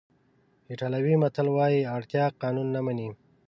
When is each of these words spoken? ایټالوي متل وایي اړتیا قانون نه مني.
ایټالوي 0.69 1.15
متل 1.21 1.47
وایي 1.57 1.81
اړتیا 1.95 2.25
قانون 2.41 2.67
نه 2.75 2.81
مني. 2.85 3.09